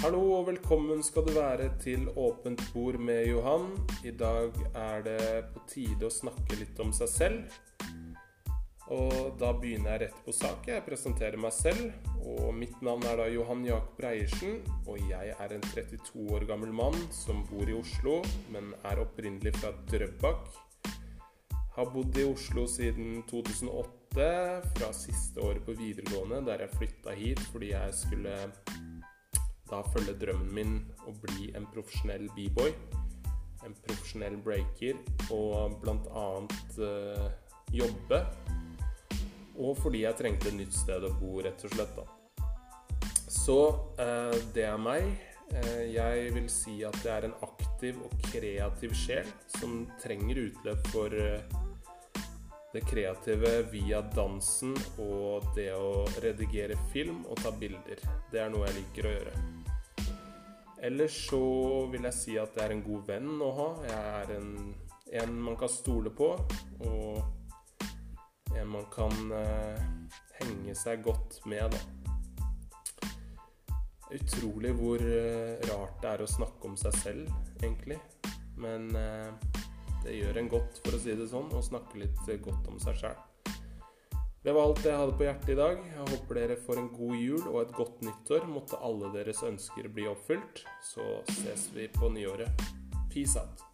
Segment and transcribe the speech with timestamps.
[0.00, 3.66] Hallo og velkommen skal du være til Åpent bord med Johan.
[4.00, 7.58] I dag er det på tide å snakke litt om seg selv.
[8.96, 10.64] Og da begynner jeg rett på sak.
[10.72, 11.92] Jeg presenterer meg selv.
[12.16, 14.62] Og mitt navn er da Johan Jakob Reiersen.
[14.88, 18.22] Og jeg er en 32 år gammel mann som bor i Oslo,
[18.54, 20.48] men er opprinnelig fra Drøbak.
[21.76, 24.32] Har bodd i Oslo siden 2008,
[24.78, 28.38] fra siste året på videregående, der jeg flytta hit fordi jeg skulle
[29.70, 32.72] da følge drømmen min å bli en profesjonell b-boy.
[33.66, 34.98] En profesjonell breaker
[35.34, 36.26] og bl.a.
[36.80, 37.28] Uh,
[37.74, 38.22] jobbe.
[39.60, 41.98] Og fordi jeg trengte et nytt sted å bo, rett og slett.
[41.98, 42.06] da.
[43.30, 43.60] Så
[44.00, 45.10] uh, det er meg.
[45.50, 49.28] Uh, jeg vil si at jeg er en aktiv og kreativ sjel
[49.58, 51.18] som trenger utløp for
[52.70, 57.98] det kreative via dansen og det å redigere film og ta bilder.
[58.30, 59.59] Det er noe jeg liker å gjøre.
[60.82, 61.40] Ellers så
[61.92, 63.68] vil jeg si at jeg er en god venn å ha.
[63.84, 64.52] Jeg er en,
[65.22, 66.30] en man kan stole på,
[66.88, 69.82] og en man kan eh,
[70.40, 71.80] henge seg godt med, da.
[74.16, 77.28] Utrolig hvor eh, rart det er å snakke om seg selv,
[77.60, 78.00] egentlig.
[78.60, 79.60] Men eh,
[80.00, 82.96] det gjør en godt, for å si det sånn, å snakke litt godt om seg
[83.04, 83.20] sjæl.
[84.40, 85.80] Det var alt jeg hadde på hjertet i dag.
[85.84, 88.46] Jeg håper dere får en god jul og et godt nyttår.
[88.48, 90.62] Måtte alle deres ønsker bli oppfylt.
[90.80, 92.64] Så ses vi på nyåret.
[93.12, 93.69] Peace out.